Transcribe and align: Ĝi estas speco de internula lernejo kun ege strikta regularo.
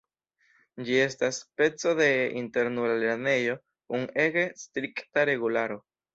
Ĝi 0.87 0.95
estas 1.01 1.41
speco 1.43 1.93
de 1.99 2.07
internula 2.41 2.97
lernejo 3.05 3.59
kun 3.93 4.09
ege 4.27 4.49
strikta 4.65 5.29
regularo. 5.33 5.81